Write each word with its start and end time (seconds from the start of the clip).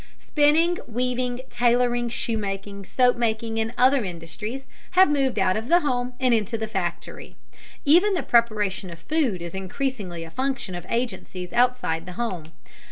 Spinning, 0.17 0.79
weaving, 0.87 1.41
tailoring, 1.51 2.09
shoe 2.09 2.35
making, 2.39 2.85
soap 2.85 3.17
making, 3.17 3.59
and 3.59 3.71
other 3.77 4.03
industries 4.03 4.65
have 4.97 5.07
moved 5.07 5.37
out 5.37 5.55
of 5.55 5.67
the 5.67 5.81
home 5.81 6.13
and 6.19 6.33
into 6.33 6.57
the 6.57 6.65
factory. 6.65 7.35
Even 7.85 8.15
the 8.15 8.23
preparation 8.23 8.89
of 8.89 8.97
food 8.97 9.43
is 9.43 9.53
increasingly 9.53 10.23
a 10.23 10.31
function 10.31 10.73
of 10.73 10.87
agencies 10.89 11.53
outside 11.53 12.07
the 12.07 12.13
home. 12.13 12.45